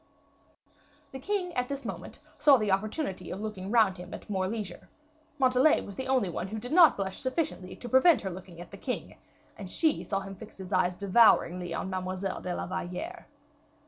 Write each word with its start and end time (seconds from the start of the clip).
The 1.11 1.19
king 1.19 1.53
at 1.53 1.69
this 1.69 1.85
moment 1.85 2.21
took 2.39 2.59
the 2.59 2.71
opportunity 2.71 3.29
of 3.29 3.39
looking 3.39 3.69
round 3.69 3.97
him 3.99 4.15
at 4.15 4.31
more 4.31 4.47
leisure; 4.47 4.89
Montalais 5.37 5.81
was 5.81 5.95
the 5.95 6.07
only 6.07 6.27
one 6.27 6.47
who 6.47 6.57
did 6.57 6.71
not 6.73 6.97
blush 6.97 7.19
sufficiently 7.21 7.75
to 7.75 7.87
prevent 7.87 8.21
her 8.21 8.31
looking 8.31 8.59
at 8.59 8.71
the 8.71 8.77
king, 8.77 9.17
and 9.59 9.69
she 9.69 10.03
saw 10.03 10.21
him 10.21 10.33
fix 10.35 10.57
his 10.57 10.73
eyes 10.73 10.95
devouringly 10.95 11.71
on 11.75 11.91
Mademoiselle 11.91 12.41
de 12.41 12.55
la 12.55 12.65
Valliere. 12.65 13.27